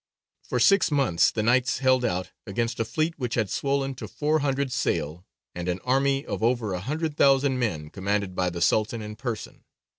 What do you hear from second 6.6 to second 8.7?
a hundred thousand men commanded by the